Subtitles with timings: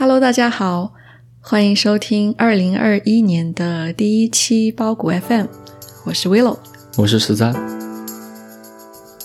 [0.00, 0.94] Hello，大家好，
[1.42, 5.44] 欢迎收听二零二一年的第一期包谷 FM，
[6.06, 6.56] 我是 Willow，
[6.96, 7.54] 我是十三。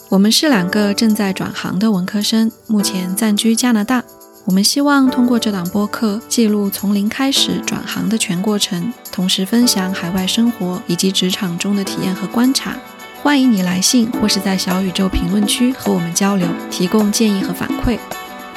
[0.10, 4.04] 我们是两个正在转行的文科生，目前暂居加拿大。
[4.44, 12.76] 我们希望通过这档播客，记录从零开始转行的全过程，同时分享海外生活以及职场中的体验和观察。
[13.23, 17.98] 欢迎你来信或是在小宇宙评论区和我们交流，提供建议和反馈。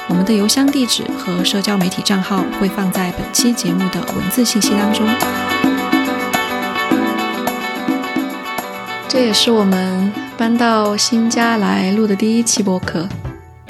[0.09, 5.07] 我们的邮箱地址和社交媒体账号会放在本期节目的文字信息当中。
[9.07, 13.07] 这也是我们搬到新家来录的第一期播客。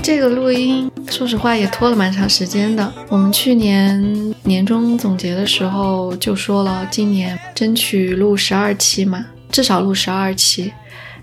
[0.01, 2.93] 这个录音，说实话也拖了蛮长时间的。
[3.09, 10.73] 我们去年年终总结的时候就说了，今年争取录十二期嘛，至少录十二期。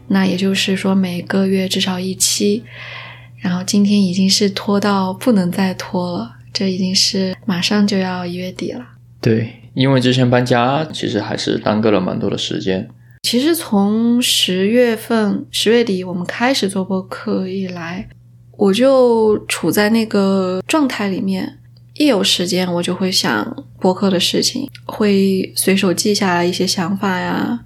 [0.09, 2.63] 那也就是说，每个月至少一期。
[3.45, 8.83] 然后今天已经是拖到不能再拖了，这已经是马上就要一月底了。
[9.21, 12.89] 对，因为之前搬家，其实还是耽搁了蛮多的时间。
[13.21, 18.09] 其实从十月份、十月底我们开始做播客以来，
[18.57, 21.59] 我就处在那个状态里面，
[21.93, 27.59] 一有时间我就会想播客的事情，会随手记下来一些想法呀。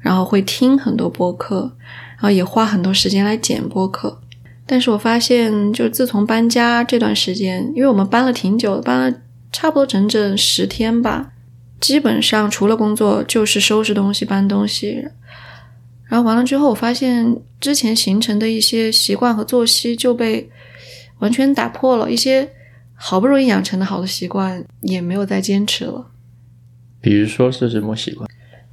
[0.00, 1.70] 然后会听很多播客，
[2.14, 4.22] 然后也花很多时间来剪播客。
[4.66, 9.20] 但是我发现，就自从搬家这段时间，因为我们搬了挺久，搬了
[9.52, 11.32] 差不多整整十天吧，
[11.80, 15.06] 基本上除了工作就是收拾东西、搬东西。
[16.08, 20.50] 然后完了之后，我发现之前形成的一些习惯和作息就被
[21.20, 22.50] 完全打破了，一些
[22.94, 26.08] 好不容易养成的好的习惯也没有再坚持了。
[27.00, 28.25] 比如说是什么习惯？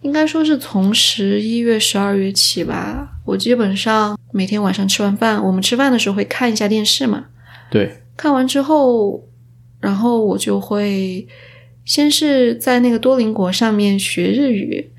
[0.04, 7.26] 应该说是从十一月、十二月起吧，我基本上每天晚上吃完饭，我们吃饭的时候会看一下电视嘛。
[7.72, 8.00] 对。
[8.16, 9.24] 看完之后，
[9.80, 11.28] 然后我就会
[11.86, 14.92] 先是在那个多邻国上面学日语，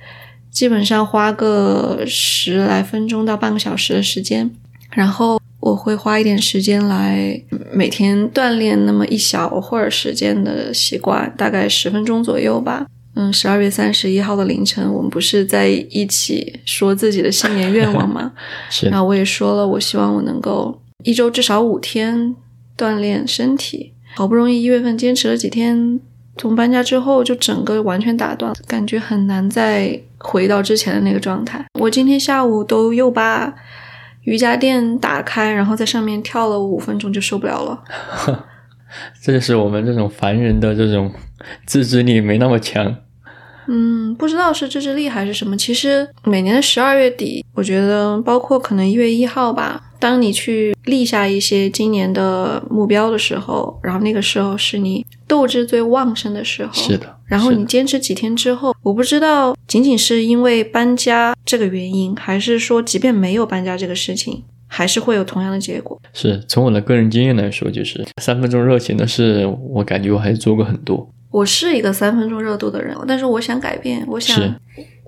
[0.50, 4.50] 基本上花个十来分钟到半个小时的时间，
[4.90, 7.40] 然后我会花一点时间来
[7.72, 12.86] 每天锻炼那么一小会儿时间的习惯，大概十分钟左右吧。
[13.14, 18.32] 嗯，十二月三十一号的凌晨，我们不是在一起说自己的新年愿望吗？
[18.68, 18.88] 是。
[18.88, 22.34] 然后我也说了，我希望我能够一周至少五天
[22.76, 23.92] 锻炼身体。
[24.16, 26.00] 好不容易一月份坚持了几天，
[26.36, 31.64] 从搬家之后就整个完全打断，感觉很难再回到之前的那个状态。
[31.80, 33.54] 我今天下午都又把
[34.22, 37.84] 瑜伽垫打开，然后在上面跳了五分钟，就受不了了。
[39.20, 41.12] 这就是我们这种凡人的这种
[41.66, 42.96] 自制力没那么强。
[43.68, 45.56] 嗯，不知道是自制力还是什么。
[45.56, 56.72] 其实每年的十二月底，我觉得包括可能一月一号吧，当你去立下一些今年的目标的时候，然后那个时候是你斗志最旺盛的时候。
[56.72, 57.14] 是的。
[57.26, 66.00] 然后你坚持几天之后，我不知道仅仅是因为搬家这个原因，还是说即便没有搬家这个事情，还是会有同样的结果。
[66.12, 71.10] 是从我的个人经验来说，就是三分钟热情的事，我感觉我还是做过很多。
[71.34, 74.38] 我是一个三分钟热度的人，但是我想改变，我想，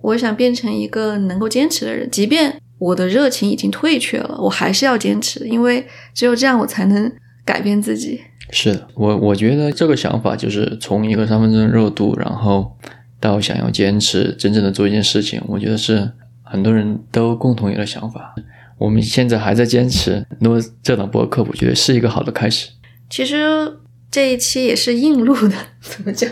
[0.02, 2.10] 我想变成一个能够坚持的人。
[2.10, 7.12] 即便我的热情已经退却了，我还是要坚持，因为只有这样，我才能
[7.44, 8.20] 改变自己。
[8.50, 12.76] 是的，我我觉得这个想法就是从一个三分钟热度，然后
[13.20, 16.10] 到想要坚持，真正的做一件事情，我觉得是
[16.42, 18.34] 很多人都共同有的想法。
[18.78, 22.70] 我们现在还在坚持，那么这档播客，我觉得是一个好的开始。
[23.08, 23.78] 其实。
[24.10, 26.30] 这一期也是硬录的， 怎么讲？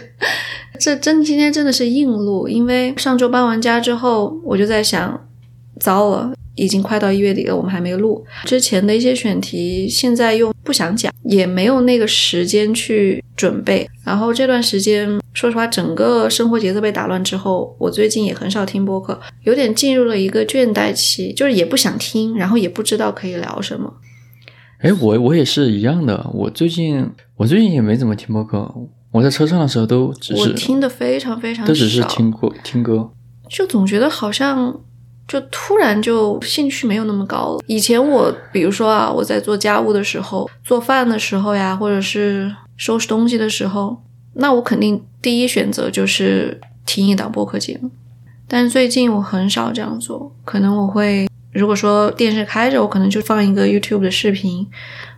[0.80, 5.28] 这真今天真的是硬录，因为上周搬完家之后，我就在想，
[5.78, 13.88] 糟了，已经快到一月底了，我们还没录之前的一些选题，现在又不想讲，也没有那个时间去准备。
[14.04, 23.94] 然后这段时间，说实话，整个生活节奏被打乱之后，我最近也很少听播客，有点进入了一个倦怠期，就是也不想听，然后也不知道可以聊什么。
[24.84, 26.30] 哎，我我也是一样的。
[26.34, 28.70] 我最近我最近也没怎么听播客。
[29.10, 33.10] 我在车上的时候都只是听的非常非常少，都只是听过听歌。
[33.48, 34.78] 就总觉得好像
[35.26, 37.62] 就突然就兴趣没有那么高了。
[37.66, 43.96] 以前我比如说啊，我在做家务的时候、做饭的时候呀，或者是收拾东西的时候，
[44.34, 47.90] 那我肯定第一选择就是听一档播客节目。
[48.46, 51.26] 但是最近我很少这样做，可能我会。
[51.54, 54.66] 如果说电视开着，我可能就放一个 YouTube 的视频，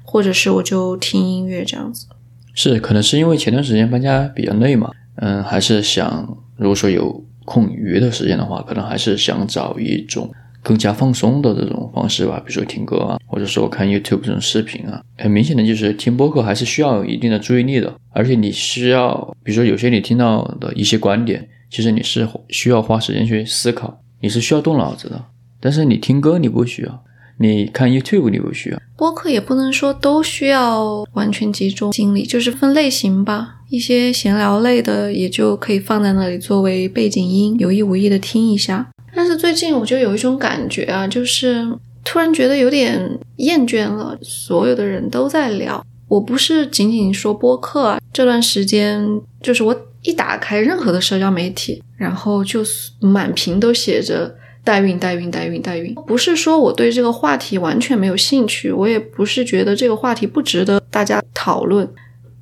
[0.03, 2.07] 或者是我就听音乐这样子。
[2.55, 10.31] 是，可能是因为前段时间搬家比较累嘛，嗯，还是想如果说有空余的时间的话，可能还是想找一种
[10.63, 15.03] 更加放松的这种方式吧，比如说听歌啊，或者说看 YouTube 这种视频啊。
[15.17, 25.25] 很明显的就是听播客还是需要有一定的注意力的，而且你需要，比如说有些你听到的一些观点，其实你是需要花时间去思考，你是需要动脑子的。
[25.61, 27.05] 但是你听歌你不需要，
[27.39, 28.79] 你看 YouTube 你不需要。
[28.97, 33.57] 播客也不能说都需要完全集中精力，就是分类型吧。
[33.69, 38.89] 一些闲聊类的也就可以放在那里作为背景音，有意无意的听一下。
[39.15, 41.67] 但是最近我就有一种感觉啊，就是
[42.05, 44.17] 突然觉得有点厌倦了。
[44.23, 49.05] 所有的人都在聊，我不是仅仅说播客啊，这段时间
[49.43, 52.63] 就是我一打开任何的社交媒体，然后就
[53.01, 54.33] 满屏都写着
[54.67, 55.95] 代孕、代孕、代孕、代孕。
[56.07, 61.89] 不是说我对这个话题完全没有兴趣，我也不是觉得这个话题不值得大家讨论。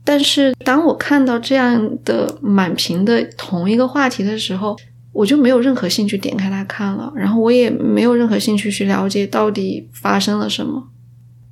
[0.02, 4.76] 但是当我看到这样的满屏的同一个话题的时候，
[5.12, 10.82] 我就没有任何兴趣点开它看了，然后我也没有任何兴趣去了解到底发生了什么。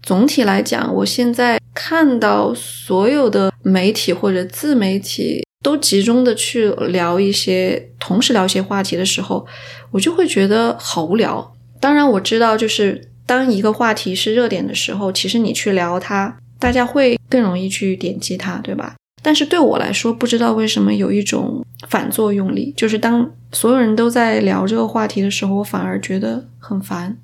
[0.02, 9.46] 总体来讲，我现在看到所有的媒体或者自媒体都集中的去聊一些，同时聊一些话题的时候，
[9.92, 11.54] 我就会觉得好无聊。
[11.80, 16.36] 当然，我知道就是当一个话题是热点的时候，其实你去聊它。
[16.58, 18.94] 大家会更容易去点击它，对吧？
[19.20, 27.16] 但是对我来说，不知道为什么有一种反作用力，就是当所有人都在聊这个话题的时候，我反而觉得很烦。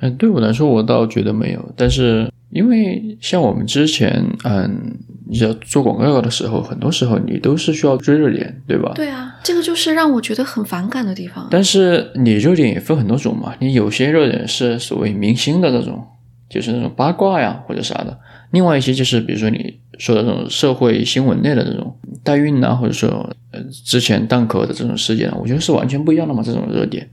[0.00, 1.74] 嗯，对我来说，我倒觉得没有。
[1.76, 4.96] 但是因为像我们之前，嗯，
[5.30, 8.92] 要做广告的时候，很多时候你都是需要追热点，对吧？
[8.94, 11.46] 对啊，这个就是让我觉得很反感的地方。
[11.50, 16.02] 但是你热点也分很多种嘛，你有些热点是所谓明星的那种，
[16.48, 18.18] 就是那种八卦呀或者啥的。
[18.50, 21.94] 另外一些就是，比如说你说的这种社会新闻类的这种
[22.24, 23.08] 代孕呐，或者说
[23.52, 26.42] 呃之前蛋壳的这种事件，我觉得是完全不一样的嘛。
[26.42, 27.06] 这种热点，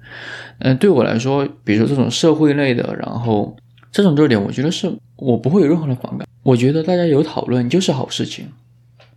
[0.59, 3.53] 嗯，对我来说，比如说这种社会类的，然后
[3.95, 6.27] 这种热点，我觉得是我不会有任何的反感。
[6.43, 8.45] 我觉得大家有讨论就是好事情，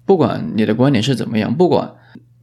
[0.07, 1.93] 不管你的观点是怎么样，不管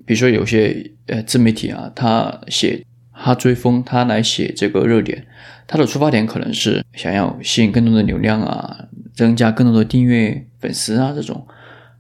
[0.06, 5.26] 比如说有些呃自媒体啊，他写他追风，他来写这个热点，
[5.66, 8.86] 他的出发点可能是想要吸引更多的流量啊。
[9.14, 11.48] 增加更多的订阅粉丝啊，这种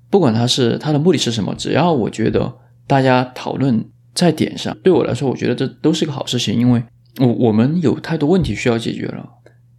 [0.09, 2.53] 不管他是他的目的是什么，只要我觉得
[2.87, 6.83] 大家讨论在点上，对我来说，我觉得这都是个好事情，因为
[7.21, 9.29] 我我们有太多问题需要解决了。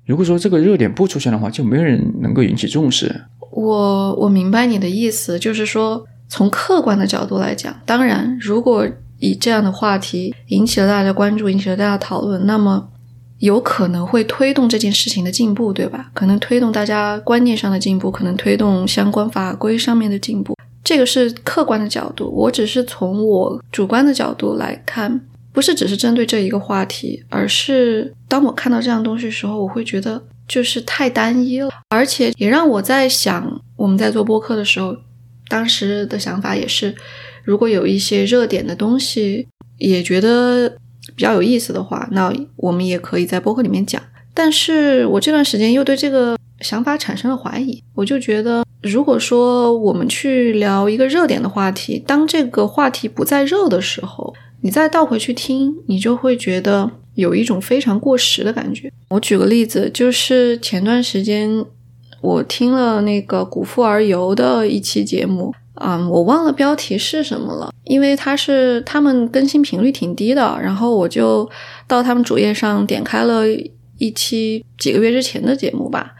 [0.06, 3.24] 如果说这个热点不出现的话，就没有人能够引起重视。
[3.50, 8.86] 我我明白你的意思，就是说从客观的角度来讲，当然，如果
[9.18, 12.88] 以这样的话题引起了大家关注，引起了大家讨论，那么。
[13.40, 16.10] 有可能会推动这件事情的进步，对吧？
[16.14, 20.54] 可能推动大家观念上的进步，可能推动相关法规上面的进步。
[20.82, 25.20] 这个是客观的角度，我只是从我主观的角度来看，
[25.56, 34.94] 不是只是针对这一个话题，而是当我看到这样东西的时候，我会觉得就是太单一了，而且也让我在想，我们在做播客的时候，
[35.48, 36.94] 当时的想法也是，
[37.42, 39.48] 如果有一些热点的东西，
[39.78, 40.76] 也觉得。
[41.14, 44.02] 比较有意思的话，那我们也可以在播客里面讲。
[44.34, 47.80] 但是我这段时间又对这个想法产生了怀疑。
[47.94, 58.92] 我就觉得，如果说我们去聊一个热点的话题，当这个话题不再热的时候，你再倒回去听，你就会觉得有一种非常过时的感觉。
[59.10, 61.64] 我举个例子，就是前段时间
[62.20, 65.54] 我听了那个古富而游的一期节目。
[65.78, 71.46] 嗯，我忘了标题是什么了，因为它是他们更新频率挺低的，然后我就
[71.86, 73.42] 到他们主页上点开了
[73.98, 76.14] 一期几个月之前的节目吧，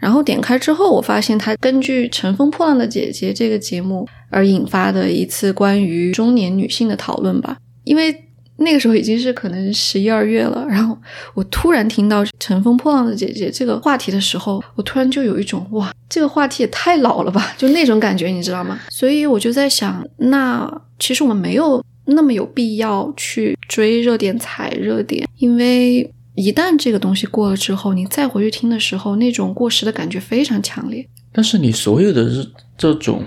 [0.00, 8.24] 然后点开之后，我发现他根据《乘风破浪的姐姐》这个节目而引发的一次关于中年女性的讨论吧，因为。
[8.60, 10.98] 那个时候已经是可能十一二月了，然后
[11.32, 18.80] 我突然听到《乘风破浪的姐姐》这个话题的时候，我突然就有一种哇，这个话题也太老了吧，就那种感觉，你知道吗？
[18.90, 20.68] 所以我就在想，那
[20.98, 31.08] 其实我们没有那么有必要去追热点、踩热点，因为一旦这个东西过了之后，你再回去听的时候，那种过时的感觉非常强烈。
[31.30, 32.44] 但是你所有的这
[32.76, 33.22] 这种，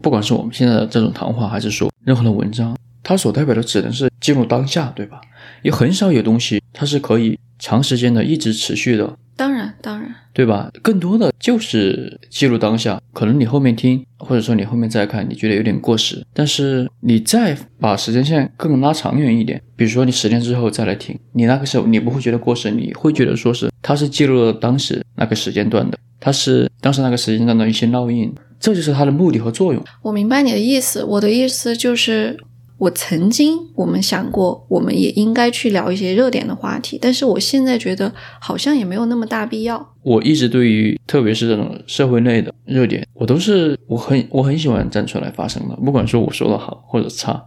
[0.00, 2.74] 不管是我们现在的这种谈话，还是说任何的文章。
[3.04, 5.20] 它所代表的只能是记录当下，对吧？
[5.62, 9.16] 也很少有东西它是可以长时间的一直持续的。
[9.36, 10.70] 当然，当然，对吧？
[10.80, 13.00] 更多的就是记录当下。
[13.12, 16.24] 可能你后面听，或者说你后面再看，你觉得有点过时。
[16.32, 29.82] 但是你再把时间线更拉长远一点，比如说你十年之后再来听，你那个时候你不会觉得过时，你会觉得说是它是记录了当时那个时间段的，它是当时那个时间段的一些烙印，这就是它的目的和作用。
[30.02, 32.38] 我明白你的意思，我的意思就是。
[32.84, 39.94] 我曾经我们想过，我们也应该去聊一些热点的话题，但是我现在觉得好像也没有那么大必要。
[40.02, 47.42] 我一直对于特别是这种社会类的热点，我都是我很我很喜欢站出来发声的，不管说我说的好或者差，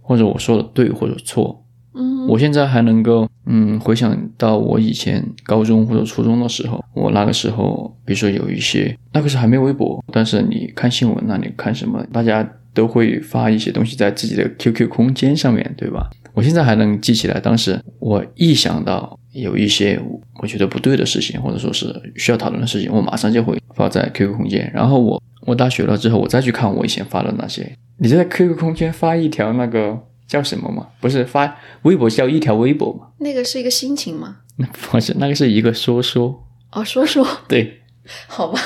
[0.00, 1.62] 或者我说的对或者错。
[1.94, 16.08] 嗯，我现在还能够，嗯，回想到我以前高中或者初中的时候，我那个时候，比如说有一些，那个时候还没微博，但是你看新闻，那你看什么，大家都会发一些东西在自己的 QQ 空间上面对吧？
[16.32, 20.00] 我现在还能记起来，当时我一想到有一些
[20.40, 24.70] 我觉得不对的事情，或者说是需要讨论的事情，我马上就会发在 QQ 空间。
[24.72, 30.86] 然后我我大学了之后，我再去看我以前发的那些，你在 QQ 空间发一条那个叫什么吗？
[31.00, 33.08] 不是发微博叫一条微博嘛？
[33.18, 34.36] 那个是一个心情吗？
[34.58, 37.80] 那 不是，那个是一个说说，哦，说说，对，
[38.28, 38.60] 好吧，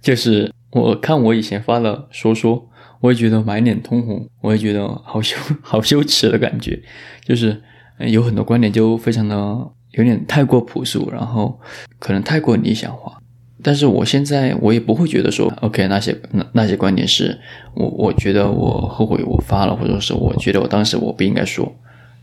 [0.00, 2.66] 就是我看我以前发的说说，
[3.02, 6.80] 我也觉得满脸通红，我也觉得好羞 好羞耻的感觉，
[7.24, 7.60] 就是
[7.98, 9.36] 有很多观点就非常的
[9.90, 11.60] 有点太过朴素，然后
[11.98, 13.18] 可能太过理想化。
[13.64, 16.16] 但是我现在我也不会觉得说，OK，那些
[16.52, 17.38] 那些观点是
[17.74, 21.72] 我我觉得我后悔我发了，或者是我觉得我当时我不应该说，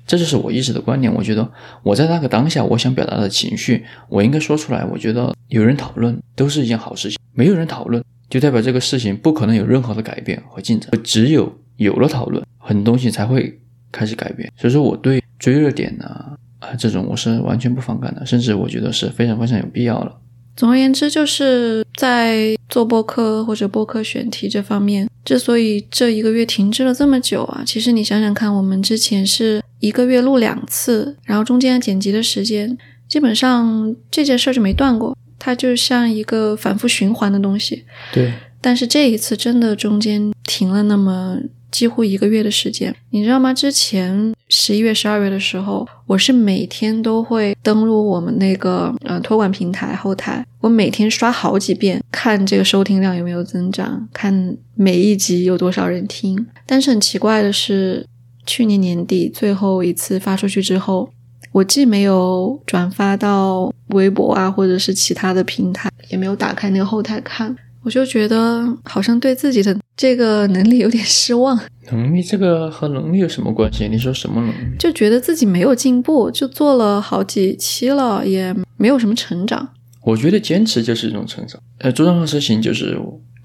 [0.05, 1.13] 这就是我一直的观点。
[1.13, 1.49] 我觉得
[1.83, 4.83] 我在那个当下，我想表达的情绪，我应该说出来。
[4.85, 10.91] 我觉得有人讨论都是一件好事情，没有人讨论就代表这个事情不可能有任何的改变和进展。
[11.03, 13.59] 只有有了讨论，很多东西才会
[13.91, 14.51] 开始改变。
[14.55, 20.15] 所以说，我对追热点啊啊这种我是完全不反感的，甚至我觉得是非常非常有必要的。
[20.55, 37.85] 总而言之，就是在做播客或者播客选题这方面，之所以这一个月停滞了这么久啊，其实你想想看，我们之前是一个月录两次，然后中间剪辑的时间，基本上这件事儿就没断过，它就像一个反复循环的东西。
[38.13, 38.31] 对，
[38.61, 41.39] 但是这一次真的中间停了那么
[41.71, 43.53] 几乎一个月的时间，你知道吗？
[43.53, 56.45] 之前十一月、十二月的时候，我是每天都会登录我们那个呃托管平台后台，我每天刷好几遍，看这个收听量有没有增长，看每一集有多少人听。
[56.65, 58.03] 但是很奇怪的是，
[58.47, 61.11] 去年年底最后一次发出去之后，
[61.51, 67.55] 我既没有转发到微博啊，或者是其他的平台，也没有打开那个后台看。
[67.81, 71.57] 我就觉得好像对自己的这个能力有点失望，
[71.89, 73.87] 能力这个和能力有什么关系？
[73.89, 74.77] 你说什么能力？
[74.77, 79.69] 就觉得自己没有进步，就做了好几期了，也没有什么成长。
[80.03, 81.59] 我觉得坚持就是一种成长。
[81.79, 82.99] 呃，做任何事情就是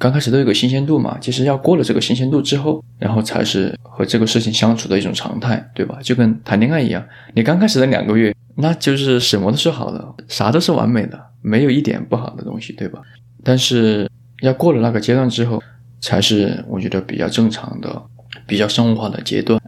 [0.04, 5.98] 刚开始都有个新鲜度嘛，其实要过了这个新鲜度之后，然后才是和这个事情相处的一种常态，对吧？
[6.02, 13.00] 就跟谈恋爱一样，你刚开始的两个月，那就是什么都是好的，啥都是完美的，没有一点不好的东西，对吧？
[13.42, 14.06] 但是
[14.42, 15.62] 要过了那个阶段之后，
[16.02, 18.02] 才是我觉得比较正常的、
[18.46, 19.58] 比较生活化的阶段。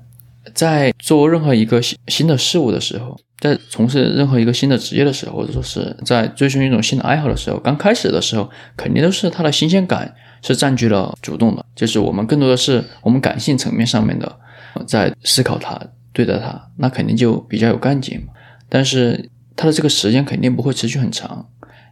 [0.52, 14.38] 在做任何一个新新的事物的时候，在从事任何一个新的职业的时候，或者说是在追寻一种新的爱好的时候，刚开始的时候，肯定都是它的新鲜感是占据了主动的，就是我们更多的是我们感性层面上面的
[14.86, 15.80] 在思考它、
[16.12, 18.32] 对待它，那肯定就比较有干劲嘛。
[18.68, 21.46] 但是它的这个时间肯定不会持续很长，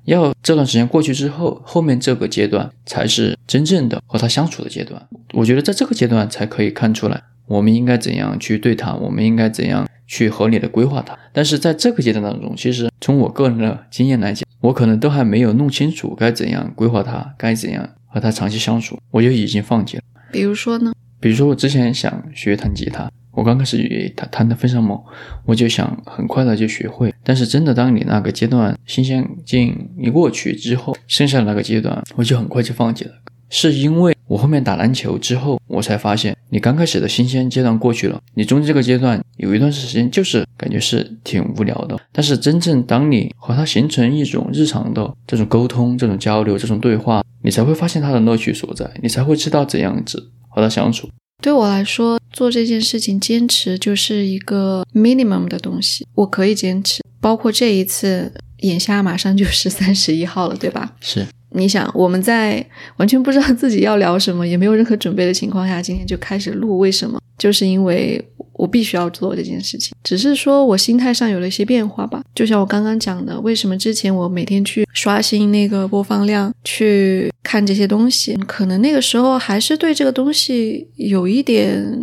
[0.04, 5.00] 要这段时间过去之后，后面这个阶段才是真正的和他相处的阶段。
[5.32, 11.16] 我觉得在这个阶段才可以看出来，我们应该怎样去对他，我们应该怎样去合理的规划他。
[11.32, 20.02] 但是在这个阶段当中，其实从我个人的经验来讲，我可能都还没有弄清楚该怎样规划他，该怎样和他长期相处，我就已经放弃了。
[20.30, 20.92] 比如说呢？
[21.18, 24.96] 比如说，我之前想学弹吉他，我刚开始也弹弹得非常猛，
[25.44, 27.12] 我就想很快的就学会。
[27.24, 33.10] 但是真的，当你那个阶段新鲜劲一过去之后，剩下的那个阶段，我就很快就放弃了。
[33.50, 41.98] 是因为我后面打篮球之后，我才发现，你刚开始的新鲜阶段过去了，你中间这个阶段有一段时间就是感觉是挺无聊的。
[42.12, 51.08] 但是真正当你和他形成一种日常的这种沟通、这种交流、这种对话，你才会发现他的乐趣所在，你才会知道怎样子和他相处。
[51.42, 57.02] 对我来说，做这件事情坚持就是一个 minimum 的东西，我可以坚持。
[57.20, 60.94] 包括这一次，眼下马上就是三十一号了，对吧？
[61.00, 62.64] 是你想，我们在
[62.96, 67.20] 完全不知道自己要聊什么，也没有任何准备的情况下，今天就开始录，为什么？
[67.36, 72.22] 就是因为我必须要做这件事情，只是说我心态上有了一些变化吧。
[72.34, 81.98] 就像我刚刚讲的，为什么之前我每天去刷新那个播放量，去看这些东西，可能那个时候还是对这个东西有一点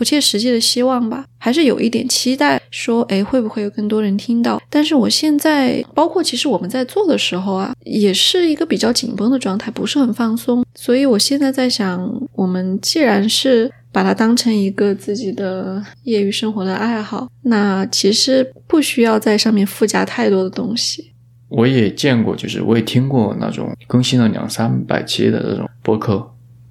[0.00, 4.58] 不切实际的希望吧，还是有一点期待，说，哎，会不会有更多人听到？
[4.70, 10.64] 但是我现在，包括其实我们在做的时候啊，也是一个比较紧绷的状态，不是很放松。
[10.74, 21.12] 所以我现在在想，我们既然是把它当成一个自己的业余生活的爱好，那其实不需要在上面附加太多的东西。
[21.50, 26.26] 我也见过，就是我也听过那种更新了两三百期的这种播客，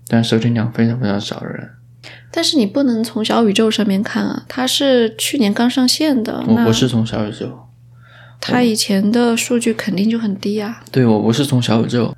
[0.07, 1.69] 但收听量非常非常少的人。
[2.31, 7.59] 但是你不能从小宇宙上面看啊，它是去年刚上线的，那我不是从小宇宙，
[8.39, 10.81] 它以前的数据肯定就很低啊。
[10.91, 12.15] 对我不是从小宇宙，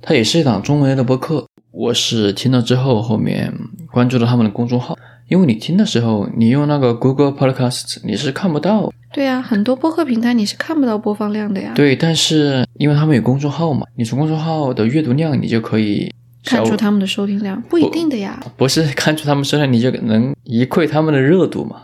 [0.00, 1.46] 它也是一档中文类的播客。
[1.70, 3.52] 我是听了之后，后面
[3.90, 4.94] 关注了他们的公众号，
[5.28, 11.72] 因为你听的时候，你用那个 Google Podcast 你是看不到，对呀、很多播客平台你是看不到播放量的呀。
[11.74, 16.12] 对，但是因为他们有公众号嘛，你从公众号的阅读量，你就可以小
[16.44, 18.40] 看出他们的收听量不一定的呀。
[18.56, 21.82] 不是看出他们收听，你就能一窥他们的热度嘛。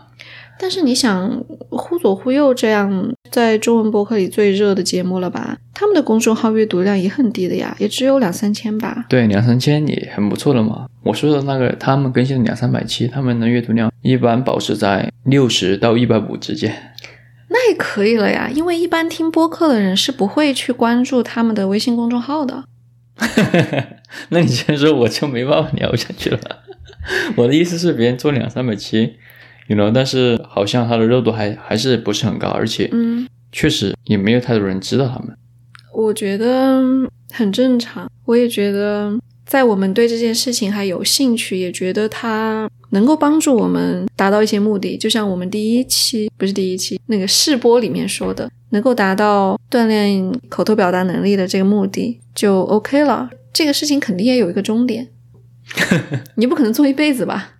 [0.61, 5.57] 但是你想，忽左忽右这样在中文博客里最热的节目了吧？
[5.73, 9.05] 他们的公众号阅读量也很低的呀，也只有两三千吧。
[9.07, 10.87] 对，两三千也很不错了嘛。
[11.03, 16.93] 我说的那个，他们更新了两三百期，他们的阅读量一般保持在六十到一百五之间。
[17.47, 22.65] 那也可以了呀，因为一般听播客的人是不会去关注他们的微信公众号的。
[24.29, 26.39] 那你这样说，我就没办法聊下去了。
[27.35, 29.15] 我的意思是，别人做两三百期
[29.67, 35.35] ，you know，但是好像他的热度还还是不是很高，而且嗯，确实也没有太多人知道他们。
[35.93, 36.81] 我觉得
[37.31, 38.09] 很正常。
[38.25, 44.97] 我也觉得，在我们对这件事情还有兴趣，也觉得它能够帮助我们达到一些目的。
[44.97, 53.29] 就像我们第一期不是第一期那个试播里面说的，能够达到锻炼口头表达能力的这个目的，就 OK 了。
[53.53, 55.09] 这个事情肯定也有一个终点，
[56.35, 57.55] 你不可能做一辈子吧？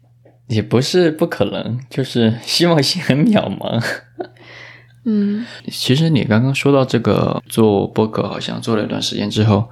[0.47, 3.83] 也不是不可能，就是希望性很渺茫。
[5.05, 9.67] 嗯其实你刚刚说到这个做播客，好像做了一段时间之后，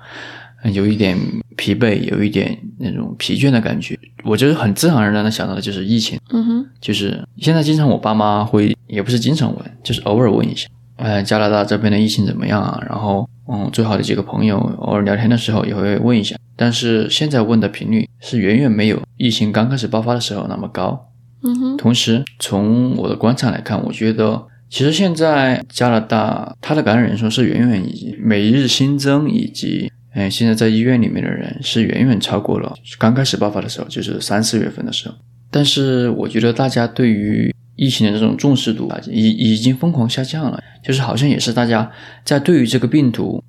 [0.63, 1.17] 嗯有一点
[1.55, 3.97] 疲惫，有一点那种疲倦的感觉。
[4.23, 10.67] 我就是很自然而然的想到的就是疫情，嗯哼就是现在经常我爸妈会，也不是经常问，就是偶尔问一下，
[10.97, 12.83] 呃，加拿大这边的疫情怎么样啊？
[12.89, 21.11] 然后，嗯，最好的几个朋友偶尔聊天的时候也会问一下，但是现在问的频率是远远没有疫情刚开始爆发的时候那么高。
[21.43, 35.15] 嗯哼同时，从我的观察来看，我觉得其实现在加拿大它的感染人数是远远以每日新增以及嗯现在在医院里面的人是远远超过了刚开始爆发的时候，就是三四月份的时候。
[35.51, 41.89] 但是我觉得大家对于疫情的这种重视度啊，已已经疯狂下降了，就是好像也是大家
[42.25, 43.41] 在对于这个病毒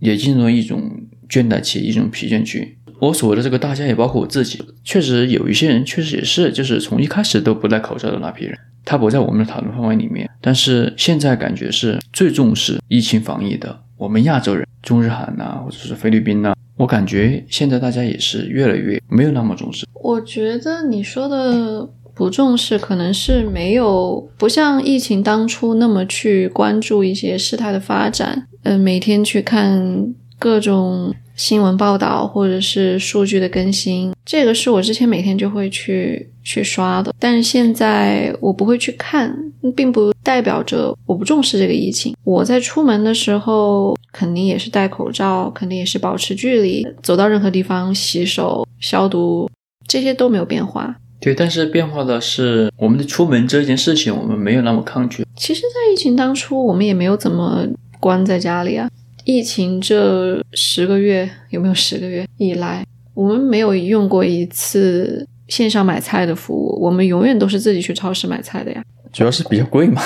[0.00, 0.82] 也进入了一种
[1.30, 2.76] 倦怠期，一种疲倦期。
[3.00, 10.28] 我所谓的这个大家也包括我自己，确实有一些人确实也是，就是从一开始都不戴口罩的那批人，他不在我们的讨论范围里面。
[10.40, 19.86] 但是现在感觉是最重视疫情防疫的，我们亚洲人，中日韩呐、或者是菲律宾呐、我感觉现在大家也是越来越没有那么重视。
[20.02, 21.88] 我觉得你说的
[22.18, 39.32] 不重视，可能是没有不像疫情当初那么去关注一些事态的发展，嗯、每天去看各种新闻报道或者是数据的更新，这个是我之前每天就会去去刷的，但是现在我不会去看，
[39.76, 42.16] 并不代表着我不重视这个疫情。
[42.24, 49.48] 我在出门的时候肯定也是戴口罩，肯定也是保持距离，走到任何地方洗手消毒，
[49.86, 50.96] 这些都没有变化。
[51.20, 55.26] 对，但是变化的是，我们的出门这件事情，我们没有那么抗拒。
[55.36, 57.66] 其实，在疫情当初，我们也没有怎么
[57.98, 58.88] 关在家里啊。
[59.24, 68.82] 疫情这十个月有没有十个月以来，我们没有用过一次线上买菜的服务，我们永远都是自己去超市买菜的呀。
[69.12, 70.00] 主要是比较贵嘛。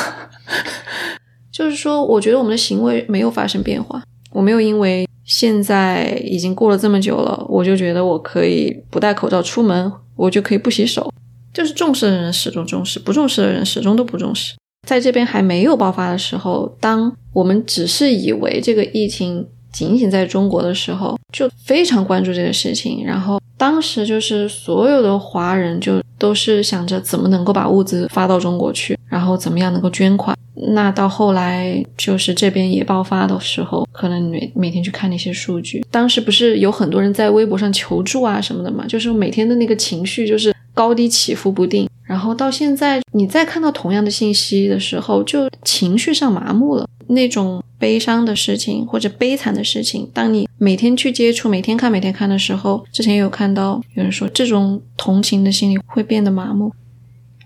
[1.53, 11.13] 就是说，我觉得我们的行为没有发生变化，我没有因为现在已经过了这么久了，我就觉得我可以不戴口罩出门，我就可以不洗手。
[11.53, 14.55] 就是重视的人始终重视，不重视的人始终都不重视。
[14.89, 23.05] 在这边还没有爆发的时候，当我们只是以为这个疫情仅仅在中国的时候，就非常关注这个事情。
[23.05, 30.39] 然后当时就是所有的华人就都是想着怎么能够把物资发到中国去，然后怎么样能够捐款。
[30.75, 41.89] 那到后来就是这边也爆发的时候，可能每每天去看那些数据，当时不是有很多人在微博上求助啊什么的嘛，就是每天的那个情绪就是高低起伏不定。
[42.03, 46.89] 然后到现在，你再看到同样的信息的时候，就情绪上麻木了。
[47.09, 56.73] 那种悲伤的事情或者悲惨的事情，当你每天去接触、每天看、每天看的时候，之前有看到有人说，这种同情的心理会变得麻木。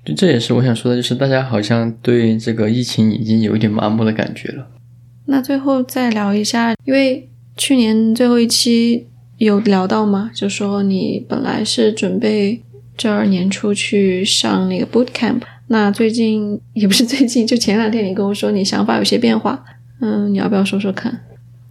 [0.04, 4.68] 就这也是我想说的，就是大家好像对这个疫情已经有一点麻木的感觉了。
[5.24, 9.08] 那最后再聊一下，因为去年最后一期
[9.38, 12.62] 有聊到嘛，就说你本来是准备
[12.96, 15.42] 这二年初去上那个 boot camp。
[15.68, 19.64] 那最近也不是最近，就前两天你跟我说你想法有些变化，
[20.00, 21.20] 嗯，你要不要说说看？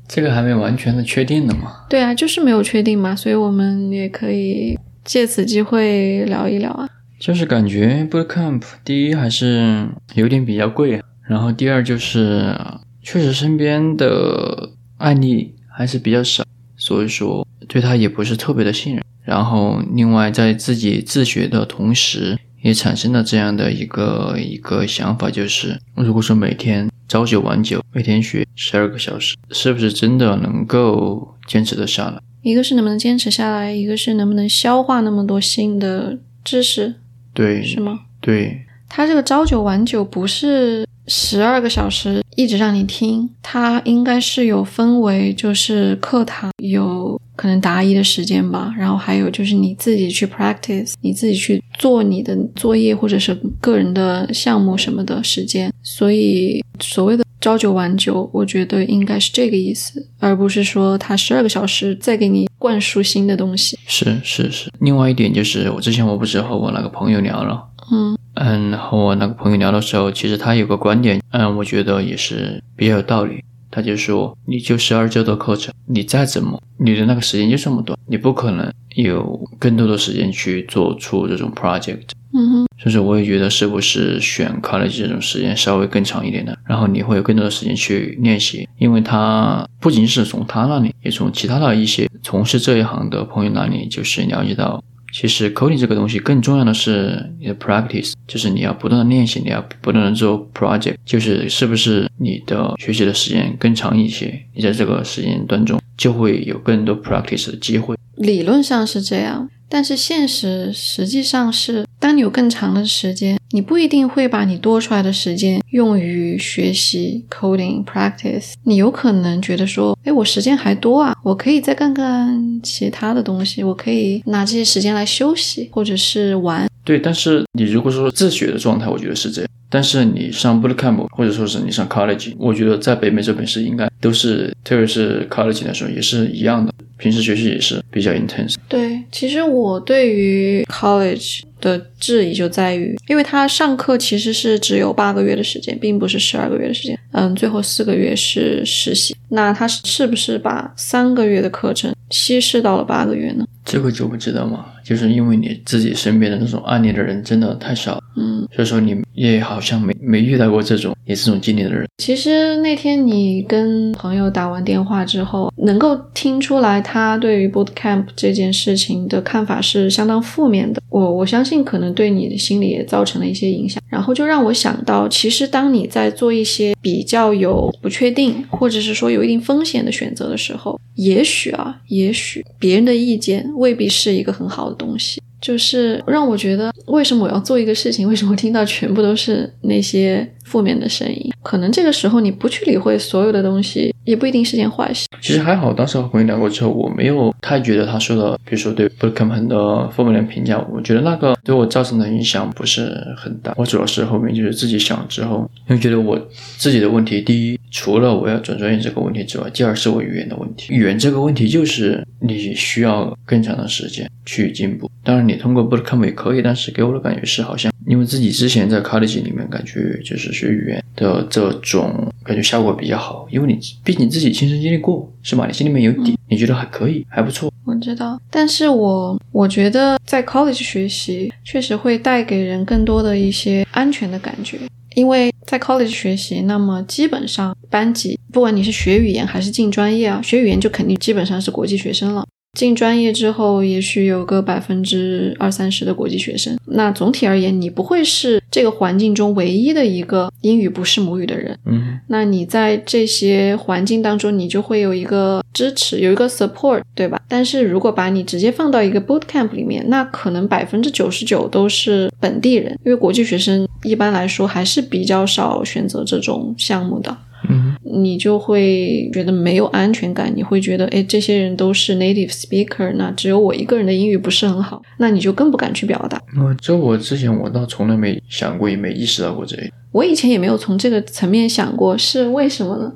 [0.08, 1.86] 这个还没完全的确定呢嘛？
[1.90, 6.88] 对啊，就是没有确定嘛，所以我们也可以借此机会聊一聊啊。
[7.18, 12.54] 就是感觉 boot camp 第一还是有点比较贵，然后第二就是
[13.02, 16.44] 确实身边的案例还是比较少，
[16.76, 19.02] 所以说对他也不是特别的信任。
[19.26, 22.38] 然后另外在自己自学的同时。
[22.62, 32.20] 也产生了这样的一个一个想法，就是如果说每天朝九晚九，每天学十二个小时，是不是真的能够坚持得下来？
[32.42, 36.96] 一个是能不能坚持下来，一个是能不能消化那么多新的知识，
[37.36, 38.00] 对，是吗？
[38.20, 47.20] 对，他这个朝九晚九不是十二个小时一直让你听，它应该是有分为，就是课堂有。
[47.38, 55.70] 可能答疑的时间吧，然后还有就是你自己去 practice，你自己去做你的作业或者是个人的项目什么的时间。
[55.84, 63.78] 所以所谓的朝九晚九，我觉得应该是这个意思，而不是说他十二个小时再给你灌输新的东西。
[63.86, 64.72] 是是是。
[64.80, 73.44] 另外一点就是，我之前我不是和我那个朋友聊了，嗯嗯，和我那个朋友聊的时候，其实他有个观点，嗯，我觉得也是比较有道理。
[73.72, 82.12] 他就说，你就十二周的课程，你再怎么，你的那个时间就这么短，你不可能有更多的时间去做出这种 project。
[82.34, 94.82] 嗯哼，所以说我也觉得是不是选 college 这种时间稍微更长一点的，然后你会有更多的时间去练习，因为他不仅是从他那里，也从其他的一些从事这一行的朋友那里，就是了解到。
[95.18, 107.96] 其实 coding 这个东西更重要的是你的 practice，就是你要不断的练习，你要不断的做 project，就是是不是你的学习的时间更长一些，你在这个时间段中就会有更多 practice 的机会。
[108.18, 109.50] 理论上是这样。
[109.68, 111.85] 但是现实实际上是，
[112.16, 118.54] 你有更长的时间，你不一定会把你多出来的时间用于学习 coding practice。
[118.64, 126.68] 你有可能觉得说，哎，我时间还多啊，我可以再干干其他的东西，我可以拿这些时间来休息或者是玩。
[126.84, 129.50] 对，但是你如果说自学的状态，我觉得是这样。
[129.68, 136.74] 但是你上 bootcamp 或者说是你上 college，我觉得在北美这边是应该都是，特别是 college 来说也是一样的。
[136.98, 138.56] 平时学习也是比较 intense。
[138.68, 146.98] 对，其实我对于 college 的质疑就在于，因为他上课其实是只有八个月的时间，并不是十二个月的时间。
[147.12, 149.16] 嗯，最后四个月是实习。
[149.30, 153.46] 那他是不是把三个月的课程稀释到了八个月呢？
[153.66, 161.88] 这个就不知道嘛，就是因为你自己身边的那种案例的人真的太少，嗯，所以说你也好像没没遇到过这种也是这种经历的人。
[161.98, 170.82] 其实那天你跟朋友打完电话之后，能够听出来他对于 boot camp 这件事情的看法是相当负面的。
[170.90, 183.50] 我我相信可能对你的心理也造成了一些影响，然后就让我想到，其实当你在做一些比较有不确定，或者是说有一定风险的选择的时候，也许啊，也许别人的意见。
[183.56, 188.08] 未必是一个很好的东西，就是让我觉得，为什么我要做一个事情？
[188.08, 191.32] 为什么听到全部都是那些负面的声音？
[191.44, 195.08] 可能这个时候你不去理会所有的东西，也不一定是件坏事。
[195.22, 203.54] 其实还好，当时和朋友聊过之后，我没有太觉得他说的，比如说对 Bootcamp 很多负面的评价，我觉得那个对我造成的影响不是很大。
[203.58, 206.20] 我主要是后面就是自己想之后，因为觉得我
[206.58, 207.60] 自己的问题，第一。
[207.72, 210.74] 除了我要转专业这个问题之外，第二是我语言的问题。
[210.74, 214.90] 语言这个问题就是你需要更长的时间去进步。
[215.04, 225.46] 当然，你通过 Bootcamp 也可以，但是给我的感觉是，好像因为自己之前在 College 里面感觉就是学语言的这种感觉效果比较好，因为你毕竟自己亲身经历过，是吧？
[225.48, 227.52] 你心里面有底，你觉得还可以，还不错。
[227.66, 234.58] 我知道，但是我我觉得在 College 学习确实会带给人更多的一些安全的感觉。
[234.96, 242.26] 因为在 college 学习，那么基本上班级，不管你是学语言还是进专业啊，学语言就肯定基本上是国际学生了。
[242.56, 246.58] 进专业之后，也许有个百分之二三十的国际学生。
[246.66, 251.58] 那总体而言，你不会是这个环境中唯一的一个英语不是母语的人。
[251.66, 257.22] 嗯，那你在这些环境当中，你就会有一个支持，有一个 support，对吧？
[257.28, 267.16] 但是如果把你直接放到一个 boot camp 里面，那可能百分之九十九都是本地人，因为国际学生一般来说还是比较少选择这种项目的。
[267.50, 276.22] 嗯，你就会觉得没有安全感，你会觉得，哎，这些人都是 native speaker，那只有我一个人的英语不是很好，那你就更不敢去表达。
[276.38, 282.92] 嗯，这我之前我倒从来没想过，也没意识到过这一我以前也没有从这个层面想过，是为什么呢？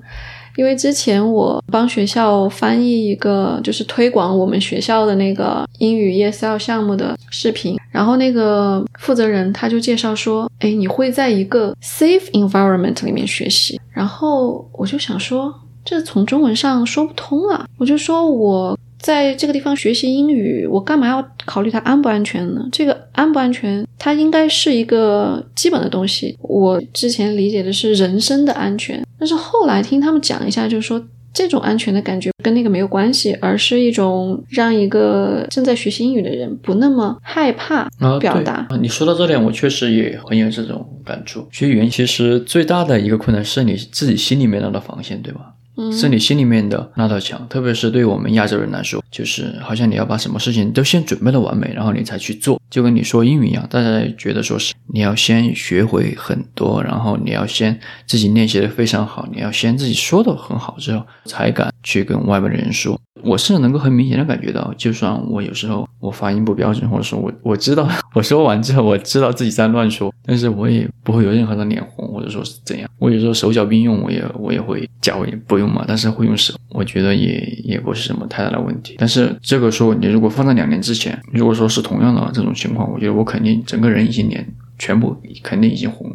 [0.60, 15.54] 因为之前我帮学校翻译一个就是推广我们学校的那个英语 ESL 项目的视频，然后那个负责人他就介绍说，哎，你会在一个 safe environment 里面学习，然后我就想说，
[15.86, 18.78] 这从中文上说不通啊，我就说我。
[19.00, 22.68] 在这个地方学习英语，我干嘛要考虑它安不安全呢？
[22.72, 26.38] 这个安不安全，它应该是一个基本的东西。
[26.42, 31.02] 我之前理解的是人身的安全，但是后来听他们讲一下，就是说
[31.34, 38.68] 这种安全的感觉跟那个没有关系，而是一种让一个正在学习英语的人不那么害怕表达。
[38.82, 41.48] 你说到这点，我确实也很有这种感触。
[41.52, 45.54] 学语言其实最大的一个困难是你自己心里面那道防线，对吧？
[45.92, 63.00] 是你心里面的那道墙，特别是对我们亚洲人来说，就是好像你要把什么事情都先准备的完美，然后你才去做，就跟你说英语一样，大家觉得说是你要先学会很多，然后你要先自己练习的非常好，你要先自己说的很好之后，才敢去跟外面的人说。
[63.22, 72.90] 我是能够很明显的感觉到，就算我有时候我发音不标准，或者说我我知道 我说完之后我知道自己在乱说，但是我也不会有任何的脸红，或者说是怎样。
[72.98, 78.96] 我有时候手脚并用，我也我也会脚也不用嘛，但是会用手，我觉得也也不是什么太大的问题。
[78.98, 86.10] 但是这个说你如果放在两年之前，如果说是同样的这种情况，我觉得我肯定整个人已经脸全部肯定已经红。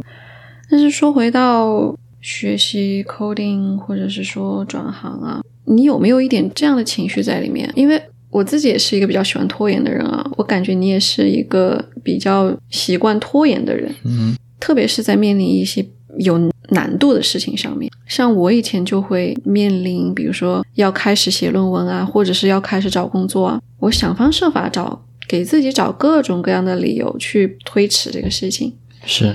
[0.70, 5.42] 但是说回到学习 coding 或者是说转行啊。
[5.66, 7.72] 你有没有一点这样的情绪在里面？
[7.74, 7.98] 因为
[8.34, 13.88] 我自己也是一个比较喜欢拖延的人啊，我感觉你也是一个比较习惯拖延的人。
[14.02, 15.86] 嗯，特别是在面临一些
[16.18, 16.36] 有
[16.70, 28.74] 难度的事情上面，像我以前就会面临，比如说要开始写论文啊，或者是要开始找工作啊，我想方设法找给自己找各种各样的理由去推迟这个事情。
[29.06, 29.32] 是，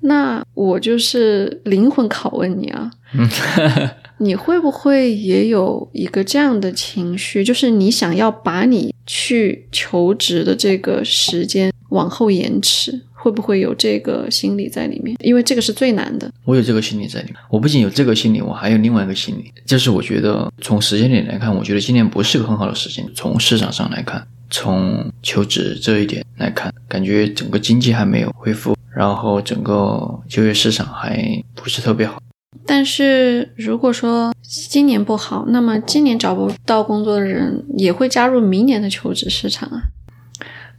[0.00, 2.90] 那我就是灵魂拷问你啊。
[4.18, 13.02] 你会不会也有一个这样的情绪，就是你想要把你去求职的这个时间往后延迟？
[13.20, 15.16] 会不会有这个心理在里面？
[15.20, 16.30] 因为这个是最难的。
[16.44, 17.36] 我有这个心理在里面。
[17.50, 23.04] 我不仅有这个心理，我还有另外一个心理，就是我觉得从时间点来看，我觉得今年不是个很好的时间。
[23.16, 32.22] 从市场上来看，从求职这一点来看，感觉整个经济还没有恢复，然后整个就业市场还不是特别好。
[32.66, 39.82] 但是如果说今年不好，那么今年找不到工作的人也会加入明年的求职市场啊。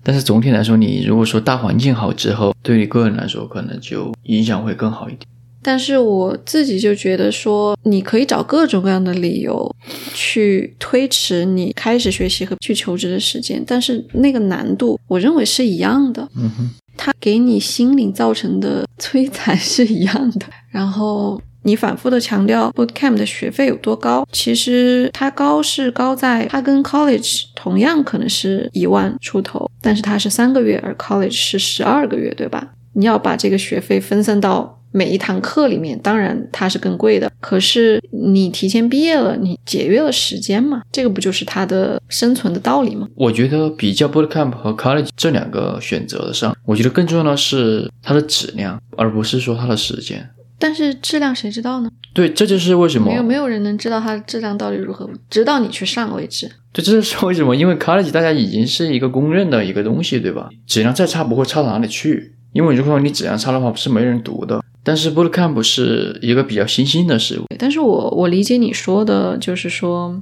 [0.04, 5.22] 但是总体来说，你如果说大环境好之后，对你个人来说可能就影响会更好一点。
[5.62, 9.76] 但是我自己就觉得说，你可以找各种各样的理由
[10.14, 16.30] 去推迟你开始学习和去求职的时间，但是那个难度，我认为是一样的。
[16.36, 20.46] 嗯哼，它给你心灵造成的摧残是一样的。
[20.70, 21.42] 然后。
[21.64, 32.72] 你反复的强调 bootcamp 的学费有多高，其实它高是高在它跟 college 同样可能是一万出头，但是它是三个月，而 college 是十二个月，对吧？
[32.94, 37.32] 你要把这个学费分散到每一堂课里面，当然它是更贵的。
[37.40, 40.82] 可是你提前毕业了，你节约了时间嘛？
[40.92, 43.08] 这个不就是它的生存的道理吗？
[43.16, 50.28] 我觉得比较 bootcamp 和 college 这两个选择上，我觉得更重要的是它的质量，而不是说它的时间。
[50.60, 51.90] 但是质量谁知道呢？
[52.14, 56.48] 对，这就是为什么没有没有人能知道它的质量到底如何，直到你去上为止。
[56.74, 60.50] 对，这就是为什么，因为 college 大家已经是一个公认的一个东西，对吧？
[60.68, 64.62] 质量再差不会差到哪里去，因为如果你质量差的话，不是没人读的。
[64.84, 67.44] 但是 bootcamp 是一个比较新兴的事物。
[67.58, 70.22] 但是我我理解你说的，就是说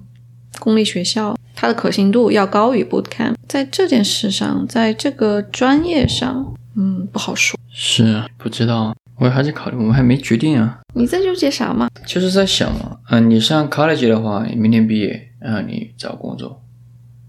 [0.59, 7.57] 公立学校它的可信度要高于 bootcamp，在这件事上，在这个专业上，嗯，不好说。
[7.71, 8.93] 是不知道。
[9.19, 10.79] 我还在考虑，我们还没决定啊。
[10.93, 11.89] 你在纠结啥嘛？
[12.05, 16.61] 就是在想嘛，嗯，你上 college 的话，你明年毕业，然后你找工作；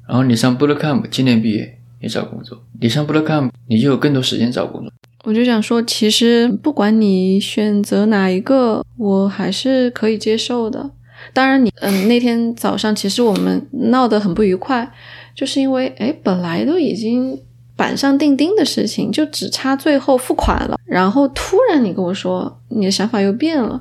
[0.06, 2.62] 然后你上 bootcamp，今年毕业，你找工作。
[2.80, 4.92] 你上 bootcamp，你就有更多时间找工作。
[5.24, 10.90] 我就想说，其实不管你选择哪一个，我还是可以接受的。
[11.32, 14.92] 当然，你嗯，那天早上其实我们闹得很不愉快，
[15.34, 17.40] 就是因为哎，本来都已经。
[17.78, 20.76] 板上钉钉的事情，就只差最后付款了。
[20.84, 23.80] 然后突然你跟我说你的想法又变了，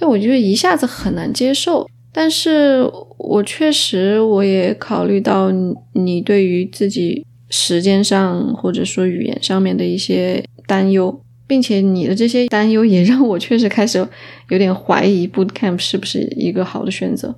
[0.00, 1.88] 哎，我觉得一下子很难接受。
[2.12, 2.82] 但是
[3.16, 5.50] 我确实我也考虑到
[5.92, 14.04] 你对于自己时间上或者说语言上面的一些担忧，并且你的这些担忧也让我确实开始
[14.48, 17.34] 有点怀疑 bootcamp 是不是一个好的选择。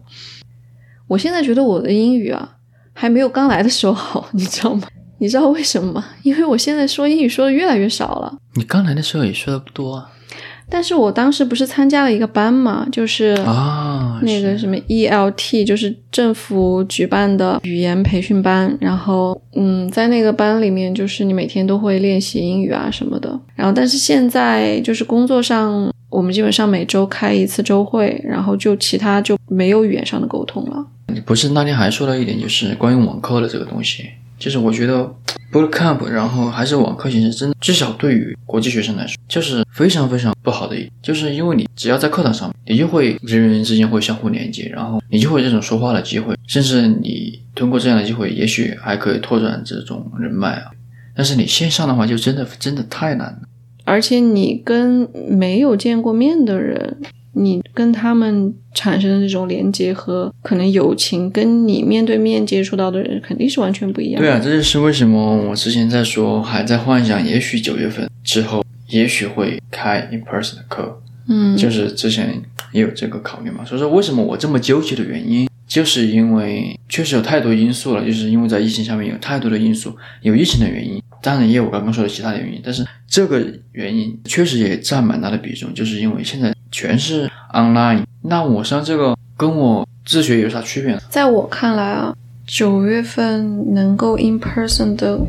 [1.08, 2.56] 我现在觉得我的英语啊
[2.94, 4.88] 还没有刚来的时候好，你知道吗？
[5.18, 6.04] 你知道为什么吗？
[6.22, 8.36] 因为我现在说英语说的越来越少了。
[8.54, 10.12] 你刚来的时候也说的不多啊。
[10.68, 18.76] 但是我当时不是参加了一个班嘛，就是啊，那个什么 ELT，就是政府举办的语言培训班。
[18.80, 23.38] 然后，嗯，在那个班里面，就是你每天都会练习英语啊什么的。
[23.54, 30.84] 然后，但是现在就是工作上，我们基本上每周开一次周会，然后就其他就没有语言上的沟通了。
[31.14, 34.04] 你不是那天还说了一点，就是关于网课的这个东西，
[34.38, 35.04] 就是我觉得
[35.50, 50.70] boot camp，然后还是网课形式，真的至少对于国际学生来说，就是非常非常不好的一，就是因为你只要在课堂上，你就会人与人之间会相互连接，然后你就会有这种说话的机会，甚至你通过这样的机会，也许还可以拓展这种人脉啊。
[51.14, 53.40] 但是你线上的话，就真的真的太难了。
[53.86, 56.98] 而且你跟没有见过面的人，
[57.32, 64.26] 你跟他们产生的这种连接和可能友情，跟你面对面接触到的人肯定是完全不一样的。
[64.26, 73.64] 对啊，这就是为什么我之前在说，还在幻想，也许九月份之后，也许会开 in person 的课，嗯，就是之前也有这个考虑嘛。
[73.64, 91.00] 所以说，为什么我这么纠结的原因，就是因为确实有太多因素了，就是因为在疫情下面有太多的因素，有疫情的原因，当然也有我刚刚说的其他的原因，但是这个原因确实也占蛮大的比重，就是因为现在全是 online，那我上这个跟我自学有啥区别呢？
[91.10, 95.20] 在我看来啊，九月份能够 in person 的，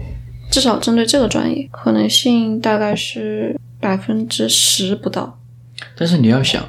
[0.50, 5.38] 至少针对这个专业，可能性大概是百分之十不到。
[5.98, 6.64] 但是你要想，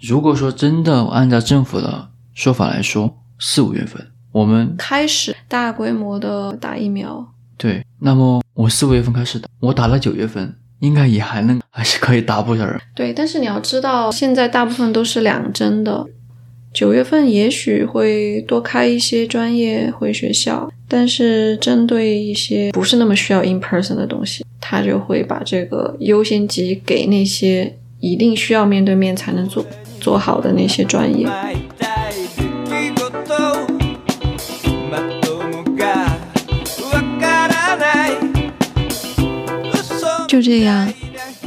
[0.00, 12.80] 如果说真的按照政府的说法来说，四五月份我们开始大规模的打疫苗，对，那么我四五月份开始打，我打了九月份，应该也还能还是可以打不少人。
[12.94, 16.06] 对，但是你要知道，现在大部分都是两针的。
[16.72, 29.64] 九月份也许会多开一些专业回学校，但是针对一些不是那么需要 in person 的东西，他就会把这个优先级给那些一定需要面对面才能做
[30.00, 31.28] 做好的那些专业。
[40.34, 40.92] 就这样，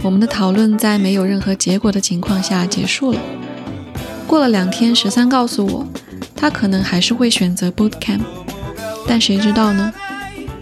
[0.02, 3.20] 我们的讨论在没有任何结果的情况下结束了。
[4.26, 5.86] 过了两天，十三告诉我，
[6.34, 8.22] 他可能还是会选择 boot camp，
[9.06, 9.94] 但谁知道呢？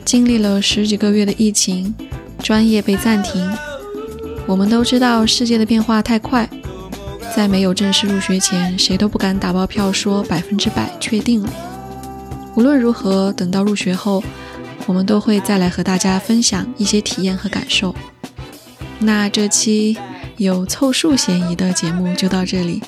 [0.04, 1.94] 经历了十几个月的疫情，
[2.42, 3.48] 专业被暂停，
[4.48, 6.50] 我们都知道世界的变化太快，
[7.36, 11.50] 在没有正式入学前，谁都不敢打包票说百分之百确定了。
[12.56, 14.24] 无论如何，等到入学后，
[14.88, 17.94] 我们都会再来和大家分享一些体验和感受。
[19.06, 19.96] 那这期
[20.38, 22.82] 有凑数嫌疑的节目就到这里。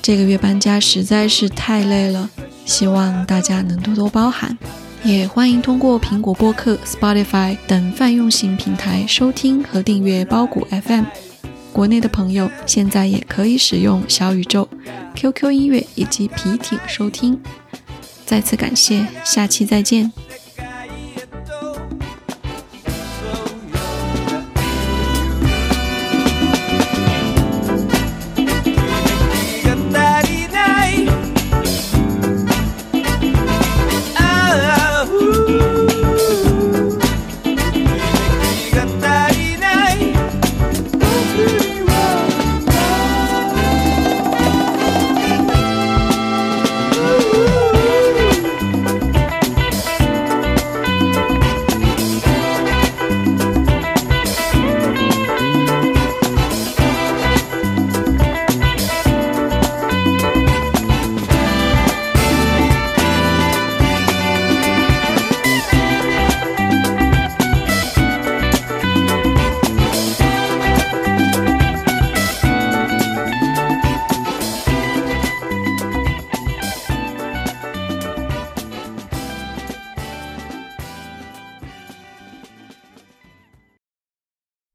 [0.00, 2.30] 这个月搬家实在是太累了，
[2.64, 4.56] 希望大家能多多包涵。
[5.02, 11.04] 也欢迎通过苹果播客、Spotify 等泛用型平台收听和订阅包谷 FM。
[11.72, 14.68] 国内的朋友现在也可以使用小宇宙、
[15.16, 17.40] QQ 音乐以及皮艇收听。
[18.24, 20.12] 再次感谢，下期再见。